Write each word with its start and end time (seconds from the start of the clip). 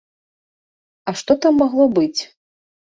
А 1.11 1.15
што 1.21 1.39
там 1.45 1.53
магло 1.65 1.85
быць? 2.01 2.21